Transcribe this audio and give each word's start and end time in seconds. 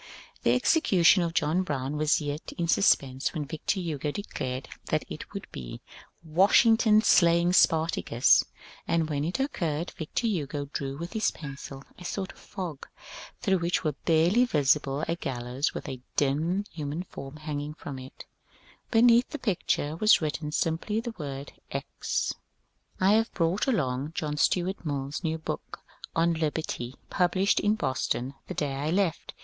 The 0.41 0.55
execution 0.55 1.21
of 1.21 1.35
John 1.35 1.61
Brown 1.61 1.95
was 1.95 2.19
yet 2.19 2.53
in 2.57 2.67
suspense 2.67 3.35
when 3.35 3.45
Victor 3.45 3.79
Hugo 3.79 4.09
declared 4.09 4.67
that 4.87 5.05
it 5.09 5.31
would 5.31 5.45
be" 5.51 5.79
Washington 6.23 7.03
slaying 7.03 7.53
Spartacus;" 7.53 8.43
and 8.87 9.11
when 9.11 9.23
it 9.23 9.39
occurred 9.39 9.91
Victor 9.95 10.25
Hugo 10.25 10.65
drew 10.73 10.97
with 10.97 11.13
his 11.13 11.29
pencil 11.29 11.83
a 11.99 12.03
sort 12.03 12.31
of 12.31 12.39
fog 12.39 12.87
through 13.41 13.59
which 13.59 13.83
were 13.83 13.91
barely 13.91 14.43
visible 14.43 15.03
a 15.07 15.15
gallows 15.15 15.75
with 15.75 15.87
a 15.87 16.01
dim 16.15 16.65
human 16.71 17.03
form 17.03 17.35
hanging 17.37 17.75
from 17.75 17.99
it: 17.99 18.25
beneath 18.89 19.29
the 19.29 19.37
picture 19.37 19.95
was 19.97 20.19
written 20.19 20.51
simply 20.51 20.99
the 20.99 21.13
word 21.19 21.53
Eccel^ 21.71 22.33
I 22.99 23.11
have 23.13 23.31
brought 23.35 23.67
along 23.67 24.13
John 24.15 24.35
Stuart 24.37 24.83
MilFs 24.83 25.23
new 25.23 25.37
book 25.37 25.81
on 26.15 26.33
Liberty, 26.33 26.95
published 27.11 27.59
in 27.59 27.75
Boston 27.75 28.33
the 28.47 28.55
day 28.55 28.73
I 28.73 28.89
left. 28.89 29.35